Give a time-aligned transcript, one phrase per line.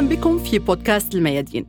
[0.00, 1.66] أهلا بكم في بودكاست الميادين.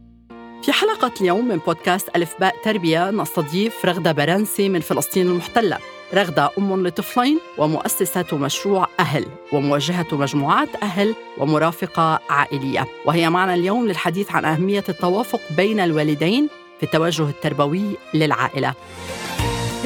[0.64, 5.78] في حلقة اليوم من بودكاست ألف باء تربية نستضيف رغدة برانسي من فلسطين المحتلة.
[6.14, 12.88] رغدة أم لطفلين ومؤسسة مشروع أهل وموجهة مجموعات أهل ومرافقة عائلية.
[13.06, 18.74] وهي معنا اليوم للحديث عن أهمية التوافق بين الوالدين في التوجه التربوي للعائلة.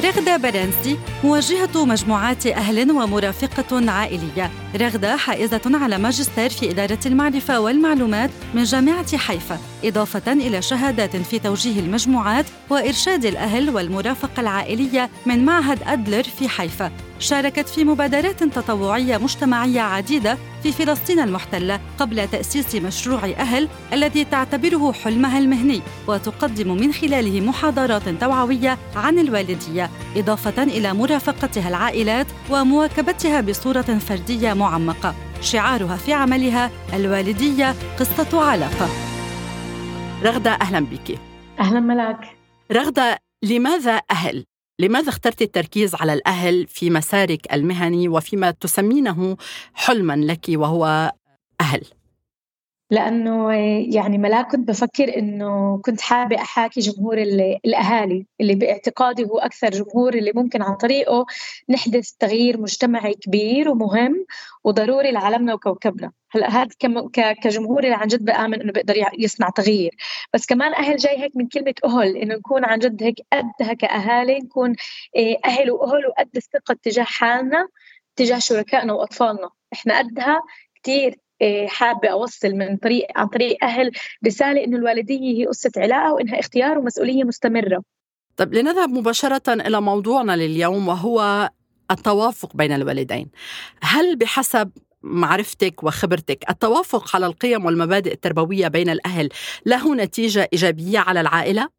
[0.06, 4.50] رغدة برانسي موجهة مجموعات أهل ومرافقة عائلية.
[4.76, 11.38] رغدة حائزة على ماجستير في إدارة المعرفة والمعلومات من جامعة حيفا إضافة إلى شهادات في
[11.38, 16.92] توجيه المجموعات وإرشاد الأهل والمرافقة العائلية من معهد أدلر في حيفا.
[17.18, 24.92] شاركت في مبادرات تطوعية مجتمعية عديدة في فلسطين المحتلة قبل تأسيس مشروع أهل الذي تعتبره
[24.92, 33.82] حلمها المهني وتقدم من خلاله محاضرات توعوية عن الوالدية إضافة إلى مرافقتها العائلات ومواكبتها بصورة
[33.82, 35.14] فردية معمقة.
[35.40, 38.88] شعارها في عملها الوالدية قصة علاقة.
[40.22, 41.18] رغدة أهلا بك.
[41.60, 42.36] أهلا ملاك.
[42.72, 44.44] رغدة لماذا أهل؟
[44.78, 49.36] لماذا اخترت التركيز على الأهل في مسارك المهني وفيما تسمينه
[49.74, 51.12] حلما لك وهو
[51.60, 51.82] أهل؟
[52.90, 53.52] لأنه
[53.94, 57.18] يعني ملاك كنت بفكر إنه كنت حابة أحاكي جمهور
[57.64, 61.26] الأهالي اللي باعتقادي هو أكثر جمهور اللي ممكن عن طريقه
[61.68, 64.26] نحدث تغيير مجتمعي كبير ومهم
[64.64, 66.12] وضروري لعالمنا وكوكبنا.
[66.30, 66.68] هلأ هذا
[67.42, 69.94] كجمهور اللي عن جد بآمن إنه بيقدر يصنع تغيير.
[70.34, 74.38] بس كمان أهل جاي هيك من كلمة أهل إنه نكون عن جد هيك قدها كاهالي
[74.38, 74.74] نكون
[75.44, 77.68] أهل وأهل وقد الثقة تجاه حالنا
[78.16, 79.50] تجاه شركائنا وأطفالنا.
[79.72, 80.42] إحنا قدها
[80.82, 83.90] كثير إيه، حابة أوصل من طريق عن طريق أهل
[84.26, 87.82] رسالة إنه الوالدية هي قصة علاقة وإنها اختيار ومسؤولية مستمرة
[88.36, 91.50] طيب لنذهب مباشرة إلى موضوعنا لليوم وهو
[91.90, 93.28] التوافق بين الوالدين
[93.82, 94.70] هل بحسب
[95.02, 99.28] معرفتك وخبرتك التوافق على القيم والمبادئ التربوية بين الأهل
[99.66, 101.75] له نتيجة إيجابية على العائلة؟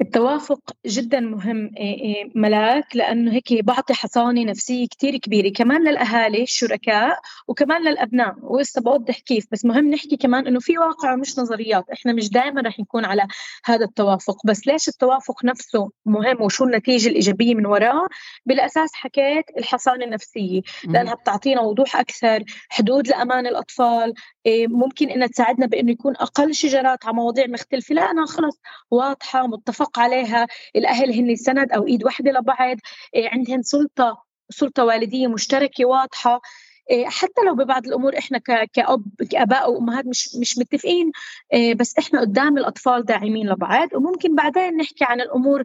[0.00, 6.42] التوافق جدا مهم إيه، إيه، ملاك لأنه هيك بعطي حصانة نفسية كثير كبيرة كمان للأهالي
[6.42, 7.18] الشركاء
[7.48, 8.34] وكمان للأبناء.
[8.42, 11.84] وهسه بوضح كيف بس مهم نحكي كمان إنه في واقع مش نظريات.
[11.92, 13.22] إحنا مش دائما رح نكون على
[13.64, 14.46] هذا التوافق.
[14.46, 18.08] بس ليش التوافق نفسه مهم وشو النتيجة الإيجابية من وراه؟
[18.46, 24.14] بالأساس حكيت الحصانة النفسية لأنها بتعطينا وضوح أكثر حدود لأمان الأطفال
[24.48, 27.94] ممكن إنها تساعدنا بإنه يكون أقل شجرات على مواضيع مختلفة.
[27.94, 28.60] لانها خلص
[28.90, 30.46] واضحة متفق عليها.
[30.76, 32.76] الأهل هن سند أو إيد واحدة لبعض.
[33.14, 36.40] إيه، عندهم سلطة سلطة والدية مشتركة واضحة.
[36.90, 38.38] إيه، حتى لو ببعض الأمور إحنا
[38.72, 41.12] كأب كأباء وامهات مش مش متفقين.
[41.76, 43.88] بس إحنا قدام الأطفال داعمين لبعض.
[43.94, 45.64] وممكن بعدين نحكي عن الأمور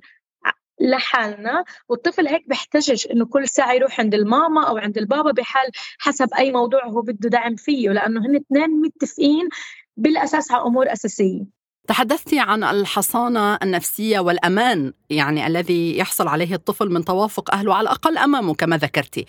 [0.81, 1.63] لحالنا.
[1.89, 6.51] والطفل هيك بيحتجج إنه كل ساعة يروح عند الماما أو عند البابا بحال حسب أي
[6.51, 9.49] موضوع هو بده دعم فيه لأنه هن اثنين متفقين
[9.97, 11.59] بالأساس على أمور أساسية.
[11.87, 18.17] تحدثتي عن الحصانة النفسية والأمان يعني الذي يحصل عليه الطفل من توافق أهله على الأقل
[18.17, 19.25] أمامه كما ذكرتي.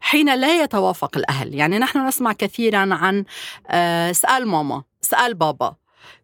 [0.00, 3.24] حين لا يتوافق الأهل يعني نحن نسمع كثيرا عن
[3.70, 5.76] آه، سأل ماما سأل بابا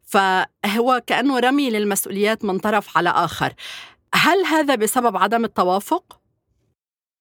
[0.02, 3.52] فهو كأنه رمي للمسؤوليات من طرف على آخر.
[4.14, 6.20] هل هذا بسبب عدم التوافق؟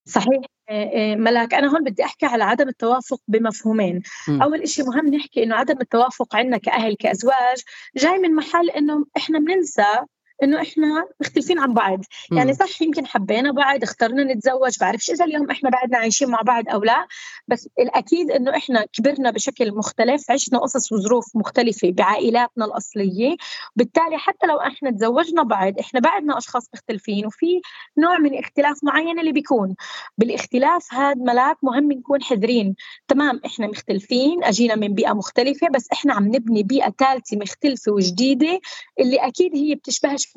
[0.06, 4.41] صحيح آه، آه، ملاك أنا هون بدي أحكي على عدم التوافق بمفهومين م.
[4.41, 7.62] أول إشي مهم نحكي إنه عدم التوافق عندنا كأهل كأزواج
[7.97, 10.06] جاي من محل إنه إحنا بننسى
[10.44, 12.00] إنه إحنا مختلفين عن بعض.
[12.31, 16.69] يعني صح يمكن حبينا بعض اخترنا نتزوج بعرفش إذا اليوم إحنا بعدنا عايشين مع بعض
[16.69, 17.07] أو لا.
[17.47, 23.35] بس الأكيد إنه إحنا كبرنا بشكل مختلف عشنا قصص وظروف مختلفة بعائلاتنا الأصلية.
[23.75, 27.62] بالتالي حتى لو إحنا تزوجنا بعض إحنا بعدنا أشخاص مختلفين وفي
[27.97, 29.75] نوع من اختلاف معين اللي بيكون.
[30.18, 32.75] بالاختلاف هذا ملاك مهم نكون حذرين.
[33.07, 38.59] تمام إحنا مختلفين أجينا من بيئة مختلفة بس إحنا عم نبني بيئة ثالثة مختلفة وجديدة
[39.00, 40.31] اللي أكيد هي بتشبهش 100%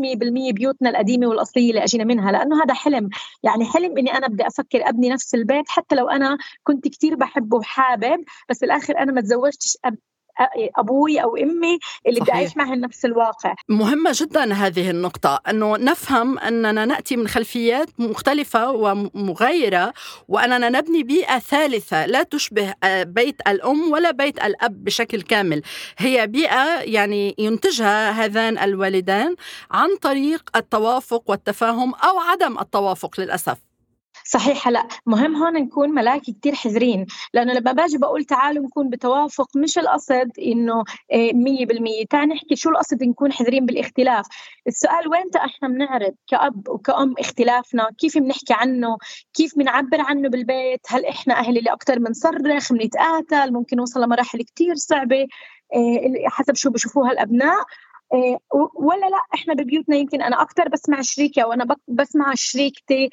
[0.53, 3.09] بيوتنا القديمة والأصلية اللي أجينا منها لأنه هذا حلم.
[3.43, 7.57] يعني حلم إني أنا بدي أفكر أبني نفس البيت حتى لو أنا كنت كثير بحبه
[7.57, 9.79] وحابب بس بالآخر أنا ما تزوجتش
[10.79, 11.79] أبوي أو أمي
[12.09, 13.55] اللي بدي اعيش معهم نفس الواقع.
[13.69, 19.93] مهمة جدا هذه النقطة إنه نفهم أننا نأتي من خلفيات مختلفة ومغايرة
[20.29, 25.63] وأننا نبني بيئة ثالثة لا تشبه آه، بيت الأم ولا بيت الأب بشكل كامل.
[25.99, 29.37] هي بيئة يعني ينتجها هذان الوالدان
[29.71, 33.74] عن طريق التوافق والتفاهم أو عدم التوافق للأسف.
[34.25, 39.57] صحيح هلا مهم هون نكون ملاكي كتير حذرين لأنه لما باجي بقول تعالوا نكون بتوافق
[39.57, 44.27] مش القصد إنه 100% آه، تعال نحكي شو القصد نكون حذرين بالاختلاف.
[44.67, 48.99] السؤال وين إحنا بنعرض كأب وكأم اختلافنا؟ كيف بنحكي عنه؟
[49.35, 54.75] كيف بنعبر عنه بالبيت؟ هل إحنا أهل اللي أكثر بنصرخ بنتقاتل ممكن نوصل لمراحل كتير
[54.75, 55.27] صعبة
[56.27, 57.65] حسب شو بشوفوها الابناء
[58.75, 63.11] ولا لا إحنا ببيوتنا يمكن أنا أكثر بسمع شريكي أو أنا بسمع شريكتي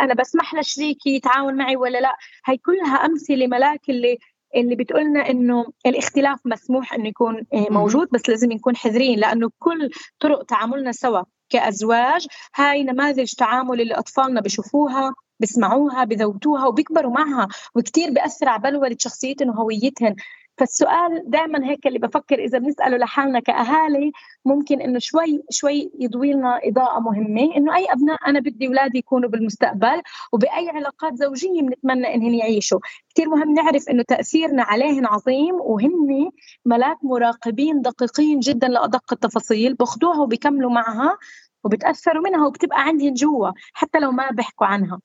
[0.00, 2.16] أنا بسمح لشريكي يتعاون معي ولا لا.
[2.46, 4.18] هي كلها أمثلة ملاك اللي
[4.56, 10.42] اللي بتقولنا إنه الاختلاف مسموح إنه يكون موجود بس لازم نكون حذرين لأنه كل طرق
[10.44, 12.26] تعاملنا سوا كأزواج
[12.56, 19.48] هاي نماذج تعامل اللي أطفالنا بشوفوها بسمعوها بذوتوها وبيكبروا معها وكتير بأثر على بلورة شخصيتهم
[19.48, 20.14] وهويتهم
[20.62, 24.12] فالسؤال دائما هيك اللي بفكر إذا بنسأله لحالنا كأهالي
[24.44, 29.28] ممكن إنه شوي شوي يضوي لنا إضاءة مهمة إنه أي أبناء أنا بدي أولادي يكونوا
[29.28, 32.80] بالمستقبل وبأي علاقات زوجية بنتمنى انهم يعيشوا.
[33.14, 36.30] كثير مهم نعرف إنه تأثيرنا عليهن عظيم وهن
[36.64, 41.18] ملاك مراقبين دقيقين جدا لأدق التفاصيل بأخذوها وبيكملوا معها
[41.64, 45.00] وبتأثروا منها وبتبقى عندهم جوا حتى لو ما بيحكوا عنها.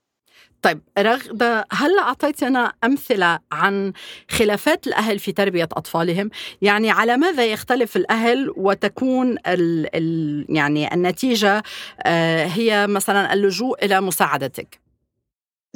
[0.61, 3.93] طيب رغدة هلا أعطيتنا أمثلة عن
[4.29, 6.29] خلافات الأهل في تربية أطفالهم؟
[6.61, 11.63] يعني على ماذا يختلف الأهل وتكون ال ال يعني النتيجة
[12.03, 14.87] آه، هي مثلا اللجوء إلى مساعدتك؟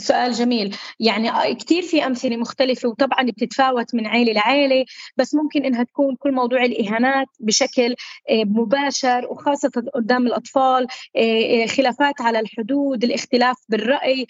[0.02, 0.76] سؤال جميل.
[1.00, 4.86] يعني كثير في أمثلة مختلفة وطبعا بتتفاوت من عائلة لعائلة
[5.18, 7.96] بس ممكن إنها تكون كل موضوع الإهانات بشكل
[8.30, 10.88] آه، مباشر وخاصة قدام الأطفال
[11.18, 14.28] آه، خلافات على الحدود الاختلاف بالرأي.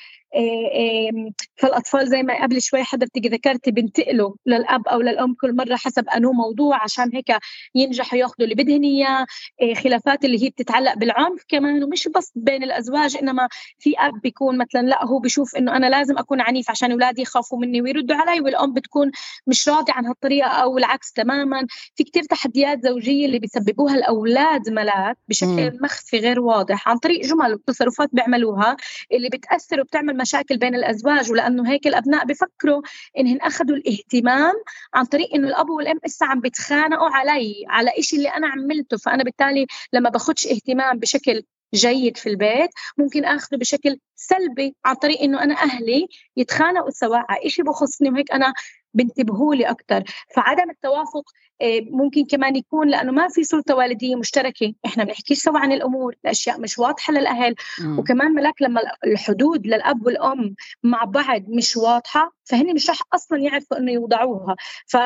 [1.57, 6.31] فالأطفال زي ما قبل شوي حضرتك ذكرتي بينتقلوا للأب أو للأم كل مرة حسب أنو
[6.31, 7.37] موضوع عشان هيك
[7.75, 9.25] ينجحوا ياخذوا اللي بدهن إياه.
[9.61, 13.47] إيه، خلافات اللي هي بتتعلق بالعنف كمان ومش بس بين الأزواج إنما
[13.79, 17.59] في أب بيكون مثلا لا هو بشوف إنه أنا لازم أكون عنيف عشان أولادي يخافوا
[17.59, 19.11] مني ويردوا علي والأم بتكون
[19.47, 21.67] مش راضية عن هالطريقة أو العكس تماما.
[21.95, 27.53] في كتير تحديات زوجية اللي بيسببوها الأولاد ملاك بشكل مخفي غير واضح عن طريق جمل
[27.53, 28.77] وتصرفات بيعملوها
[29.11, 32.81] اللي بتأثر وبتعمل مشاكل بين الأزواج ولأنه هيك الأبناء بفكروا
[33.19, 34.53] انهم أخذوا الاهتمام
[34.93, 38.97] عن طريق إنه الأب والأم لسه عم بيتخانقوا علي على إشي اللي أنا عملته.
[38.97, 45.21] فأنا بالتالي لما باخذش اهتمام بشكل جيد في البيت ممكن آخذه بشكل سلبي عن طريق
[45.21, 46.07] إنه أنا أهلي
[46.37, 48.53] يتخانقوا سوا على شيء بخصني وهيك أنا
[48.93, 50.03] بنتبهوا لي أكثر
[50.35, 51.23] فعدم التوافق
[51.61, 56.15] آه، ممكن كمان يكون لأنه ما في سلطة والدية مشتركة إحنا بنحكي سوا عن الأمور
[56.25, 57.55] الأشياء مش واضحة للأهل.
[57.81, 57.99] مم.
[57.99, 63.77] وكمان ملاك لما الحدود للأب والأم مع بعض مش واضحة فهن مش رح أصلا يعرفوا
[63.77, 64.55] إنه يوضعوها.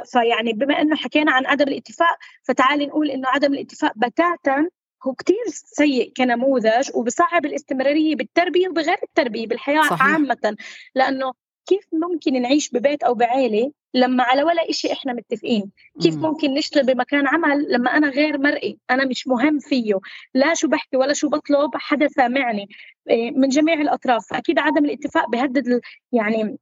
[0.06, 4.70] فيعني بما إنه حكينا عن عدم الاتفاق فتعالي نقول إنه عدم الاتفاق بتاتا
[5.08, 10.02] هو كتير سيء كنموذج وبصعب الاستمرارية بالتربية وبغير التربية بالحياة صحيح.
[10.02, 10.56] عامة.
[10.96, 11.32] لأنه
[11.66, 15.72] كيف ممكن نعيش ببيت أو بعائلة لما على ولا إشي إحنا متفقين؟
[16.02, 16.22] كيف مم.
[16.22, 20.00] ممكن نشتغل بمكان عمل لما أنا غير مرئي؟ أنا مش مهم فيه.
[20.34, 22.70] لا شو بحكي ولا شو بطلب حدا سامعني.
[23.10, 24.28] إيه، من جميع الأطراف.
[24.28, 25.82] فأكيد عدم الاتفاق بهدد
[26.12, 26.58] يعني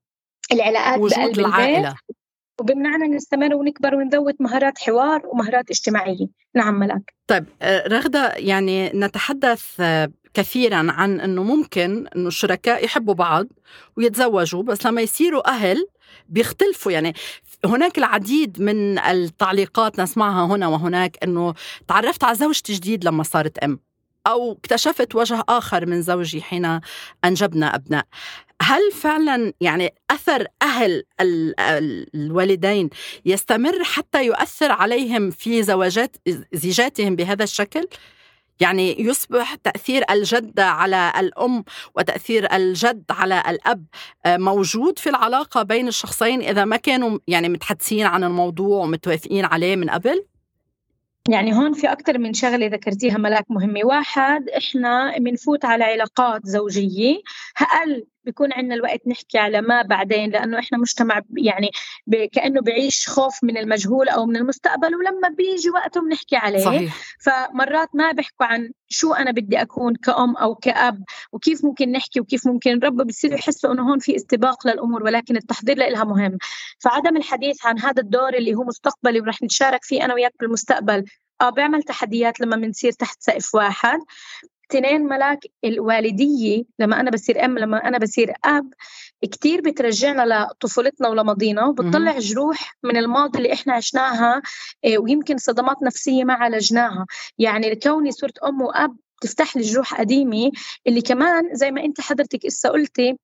[0.51, 1.95] العلاقات وجود العائلة.
[2.59, 6.27] وبمنعنا نستمر ونكبر ونذوت مهارات حوار ومهارات اجتماعية.
[6.55, 7.13] نعم ملاك.
[7.27, 13.47] طيب آه، رغدة يعني نتحدث آه، كثيرا عن إنه ممكن إنه الشركاء يحبوا بعض
[13.97, 15.87] ويتزوجوا بس لما يصيروا أهل
[16.29, 16.91] بيختلفوا.
[16.91, 17.13] يعني
[17.65, 21.53] هناك العديد من التعليقات نسمعها هنا وهناك إنه
[21.87, 23.79] تعرفت على زوجتي جديد لما صارت أم.
[24.27, 26.79] أو اكتشفت وجه آخر من زوجي حين
[27.25, 28.05] أنجبنا أبناء
[28.61, 31.03] هل فعلا يعني أثر أهل
[32.15, 32.89] الوالدين
[33.25, 36.15] يستمر حتى يؤثر عليهم في زواجات
[36.53, 37.87] زيجاتهم بهذا الشكل؟
[38.59, 41.63] يعني يصبح تأثير الجدة على الأم
[41.95, 43.85] وتأثير الجد على الأب
[44.25, 49.75] آه، موجود في العلاقة بين الشخصين إذا ما كانوا يعني متحدثين عن الموضوع ومتوافقين عليه
[49.75, 50.25] من قبل؟
[51.29, 53.79] يعني هون في أكثر من شغلة ذكرتيها ملاك مهمة.
[53.83, 57.21] واحد إحنا بنفوت على علاقات زوجية.
[57.61, 61.71] أقل بيكون عندنا الوقت نحكي على ما بعدين لأنه إحنا مجتمع يعني
[62.31, 66.95] كأنه بعيش خوف من المجهول أو من المستقبل ولما بيجي وقته بنحكي عليه صحيح.
[67.19, 72.47] فمرات ما بيحكوا عن شو أنا بدي أكون كأم أو كأب وكيف ممكن نحكي وكيف
[72.47, 76.37] ممكن رب بصيروا يحسوا إنه هون في استباق للأمور ولكن التحضير لها مهم
[76.79, 81.05] فعدم الحديث عن هذا الدور اللي هو مستقبلي ورح نتشارك فيه أنا وياك بالمستقبل
[81.41, 83.99] آه بيعمل تحديات لما بنصير تحت سقف واحد
[84.73, 88.73] اثنين ملاك الوالدية لما أنا بصير أم لما أنا بصير أب
[89.21, 94.41] كتير بترجعنا لطفولتنا ولماضينا وبتطلع جروح من الماضي اللي إحنا عشناها
[94.85, 97.05] آه، ويمكن صدمات نفسية ما عالجناها.
[97.37, 100.51] يعني كوني صرت أم وأب تفتح لي جروح قديمة
[100.87, 103.17] اللي كمان زي ما أنت حضرتك إسا قلتي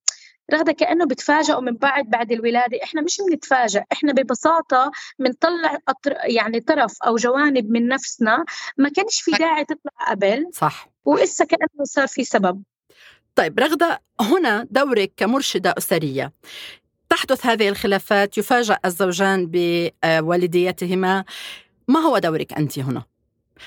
[0.53, 2.79] رغدة كأنه بتفاجئوا من بعد بعد الولادة.
[2.84, 3.82] إحنا مش بنتفاجئ.
[3.91, 5.77] إحنا ببساطة بنطلع
[6.24, 8.46] يعني طرف أو جوانب من نفسنا
[8.77, 10.89] ما كانش في داعي تطلع قبل صح.
[11.06, 12.63] وإسا كأنه صار في سبب.
[13.36, 16.34] طيب رغدة هنا دورك كمرشدة أسرية.
[17.10, 21.24] تحدث هذه الخلافات يفاجأ الزوجان بوالديتهما.
[21.88, 23.03] ما هو دورك أنت هنا؟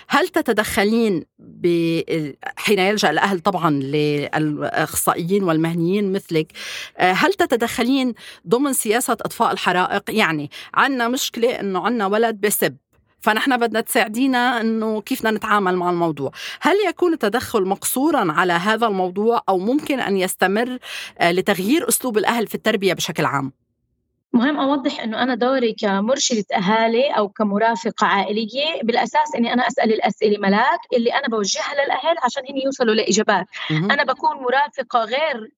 [0.09, 1.25] هل تتدخلين
[2.57, 6.53] حين يلجأ الأهل طبعا للأخصائيين والمهنيين مثلك
[6.99, 8.15] هل تتدخلين
[8.49, 12.77] ضمن سياسة أطفاء الحرائق؟ يعني عندنا مشكلة إنه عندنا ولد بسب
[13.21, 16.33] فنحن بدنا تساعدينا إنه كيف بدنا نتعامل مع الموضوع.
[16.61, 20.79] هل يكون التدخل مقصورا على هذا الموضوع أو ممكن أن يستمر
[21.23, 23.53] لتغيير أسلوب الأهل في التربية بشكل عام؟
[24.35, 30.39] مهم أوضح إنه أنا دوري كمرشدة أهالي أو كمرافقة عائلية بالأساس إني أنا أسأل الأسئلة
[30.39, 33.47] ملاك اللي أنا بوجهها للأهل عشان هن يوصلوا لإجابات.
[33.71, 35.51] أنا بكون مرافقة غير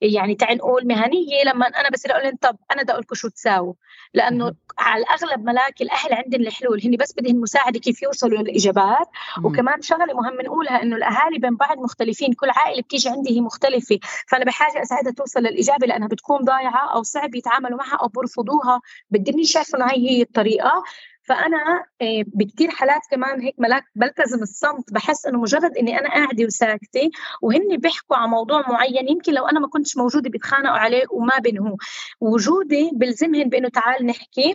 [0.00, 3.28] يعني تعال نقول مهنية لما أنا بصير أقول لهم طب أنا بدي أقول لكم شو
[3.28, 3.74] تساووا.
[4.14, 9.08] لأنه على الأغلب ملاك الأهل عندهم الحلول هن بس بدهم مساعدة كيف يوصلوا للإجابات.
[9.44, 13.98] وكمان شغلة مهم نقولها إنه الأهالي بين بعض مختلفين كل عائلة بتيجي عندي هي مختلفة.
[14.28, 18.80] فأنا بحاجة أساعدها توصل للإجابة لأنها بتكون ضايعة أو صعب يتعامل يتعاملوا معها أو بيرفضوها
[19.10, 20.84] بدني شايفة انه هي هي الطريقة.
[21.22, 26.44] فأنا آه، بكثير حالات كمان هيك ملاك بلتزم الصمت بحس إنه مجرد إني أنا قاعدة
[26.44, 27.10] وساكتة
[27.42, 31.76] وهن بيحكوا عن موضوع معين يمكن لو أنا ما كنتش موجودة بيتخانقوا عليه وما بينهوا.
[32.20, 34.54] وجودي بلزمهن بإنه تعال نحكي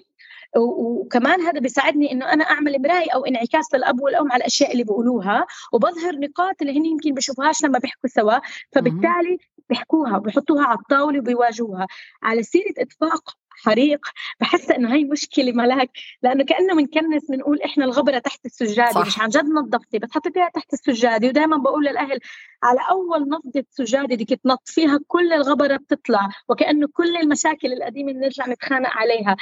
[0.57, 5.45] وكمان هذا بيساعدني إنه أنا أعمل مراية أو انعكاس للأب والأم على الأشياء اللي بيقولوها
[5.74, 8.39] وبظهر نقاط اللي هن يمكن بيشوفوهاش لما بيحكوا سوا.
[8.71, 9.38] فبالتالي
[9.69, 11.88] بيحكوها بحطوها على الطاولة وبيواجهوها.
[12.24, 14.07] على سيرة اطفاق حريق
[14.39, 15.89] بحس إنه هي مشكلة ملاك
[16.22, 19.07] لأنه كأنه بنكنس بنقول إحنا الغبرة تحت السجادة صح.
[19.07, 21.27] مش عن جد نظفتي بس حطيتيها تحت السجادة.
[21.27, 22.19] ودائما بقول للأهل
[22.63, 28.89] على أول نفضه سجادة بدك تنظفيها كل الغبرة بتطلع وكأنه كل المشاكل القديمة بنرجع نتخانق
[28.89, 29.36] عليها.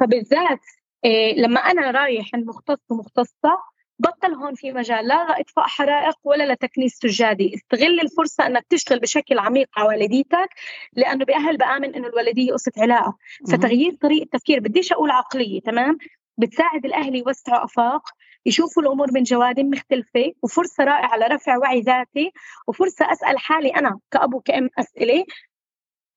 [0.00, 0.60] فبالذات
[1.04, 3.58] إيه لما أنا رايح عند مختص ومختصة
[3.98, 7.54] بطل هون في مجال لا لاطفاء حرائق ولا لتكنيس سجادي.
[7.54, 10.48] استغل الفرصة أنك تشتغل بشكل عميق على والديتك
[10.92, 13.16] لأنه بأهل بآمن إنه الوالدية قصه علاقة.
[13.52, 15.98] فتغيير طريقة التفكير بديش أقول عقلية تمام؟
[16.38, 18.02] بتساعد الأهل يوسعوا أفاق
[18.46, 22.32] يشوفوا الأمور من جوانب مختلفة وفرصة رائعة لرفع وعي ذاتي
[22.66, 25.24] وفرصة أسأل حالي أنا كأب وكأم أسئلة.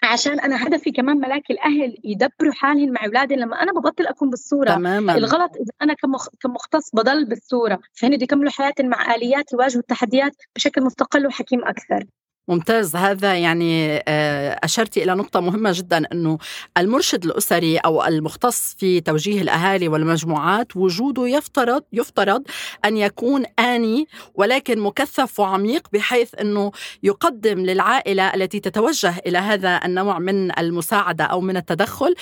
[0.03, 4.75] عشان أنا هدفي كمان ملاك الأهل يدبروا حالهم مع اولادهم لما أنا ببطل أكون بالصورة.
[4.75, 5.17] تماما.
[5.17, 6.27] الغلط إذا أنا كمخ...
[6.39, 7.79] كمختص بضل بالصورة.
[7.93, 12.05] فهن يكملوا حياتهم مع آليات يواجهوا التحديات بشكل مستقل وحكيم أكثر.
[12.47, 12.95] ممتاز.
[12.95, 16.37] هذا يعني آه، أشرت إلى نقطة مهمة جدا أنه
[16.77, 22.43] المرشد الأسري أو المختص في توجيه الأهالي والمجموعات وجوده يفترض يفترض
[22.85, 26.71] أن يكون آني ولكن مكثف وعميق بحيث أنه
[27.03, 32.15] يقدم للعائلة التي تتوجه إلى هذا النوع من المساعدة أو من التدخل.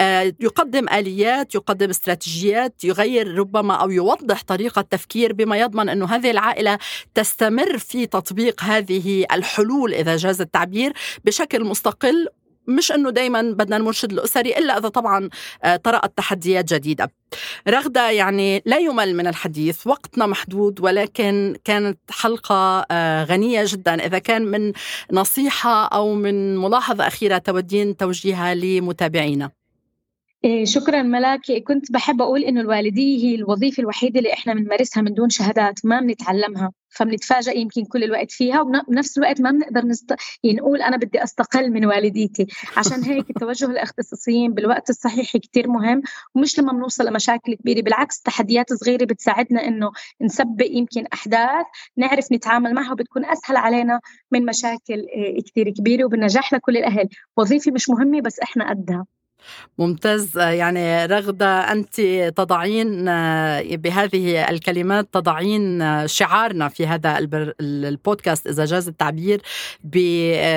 [0.00, 6.30] آه، يقدم آليات يقدم استراتيجيات يغير ربما أو يوضح طريقة تفكير بما يضمن أنه هذه
[6.30, 6.78] العائلة
[7.14, 10.92] تستمر في تطبيق هذه الحلول حلول إذا جاز التعبير
[11.24, 12.28] بشكل مستقل
[12.66, 15.28] مش إنه دائما بدنا المرشد الأسري إلا إذا طبعا
[15.64, 17.10] آه، طرأت تحديات جديدة.
[17.68, 24.18] رغدة يعني لا يمل من الحديث، وقتنا محدود ولكن كانت حلقة آه، غنية جدا، إذا
[24.18, 24.72] كان من
[25.12, 29.50] نصيحة أو من ملاحظة أخيرة تودين توجيهها لمتابعينا.
[30.44, 35.14] إيه، شكرا ملاكي كنت بحب أقول إنه الوالديه هي الوظيفة الوحيدة اللي إحنا بنمارسها من
[35.14, 40.14] دون شهادات ما بنتعلمها فبنتفاجئ يمكن كل الوقت فيها وبنفس الوقت ما بنقدر نست...
[40.44, 42.46] يعني نقول أنا بدي أستقل من والديتي.
[42.76, 46.02] عشان هيك توجه الاختصاصيين بالوقت الصحيح كتير مهم
[46.34, 52.74] ومش لما بنوصل لمشاكل كبيرة بالعكس تحديات صغيرة بتساعدنا إنه نسبق يمكن أحداث نعرف نتعامل
[52.74, 57.08] معها وبتكون أسهل علينا من مشاكل إيه، كتير كبيرة وبالنجاح لكل الأهل.
[57.36, 59.06] وظيفة مش مهمة بس إحنا قدها.
[59.78, 60.38] ممتاز.
[60.38, 62.00] يعني رغدة أنت
[62.36, 63.04] تضعين
[63.76, 67.18] بهذه الكلمات تضعين شعارنا في هذا
[67.60, 69.42] البودكاست إذا جاز التعبير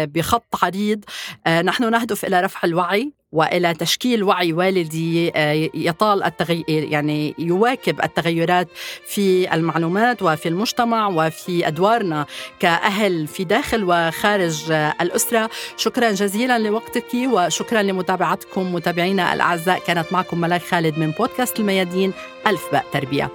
[0.07, 1.03] بخط عريض.
[1.47, 3.13] نحن نهدف إلى رفع الوعي.
[3.31, 6.63] وإلى تشكيل وعي والدي آه، يطال التغي...
[6.67, 8.67] يعني يواكب التغيرات
[9.07, 12.25] في المعلومات وفي المجتمع وفي أدوارنا
[12.59, 15.49] كأهل في داخل وخارج الأسرة.
[15.77, 19.79] شكرا جزيلا لوقتك وشكرا لمتابعتكم متابعينا الأعزاء.
[19.79, 22.13] كانت معكم ملاك خالد من بودكاست الميادين
[22.47, 23.31] ألف باء تربية.